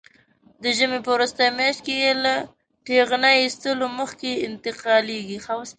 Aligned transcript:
د 0.63 0.63
ژمي 0.77 0.99
په 1.03 1.09
وروستۍ 1.15 1.47
میاشت 1.57 1.79
کې 1.85 1.95
له 2.23 2.33
ټېغنې 2.85 3.31
ایستلو 3.41 3.87
مخکې 3.99 4.31
انتقالېږي. 4.47 5.37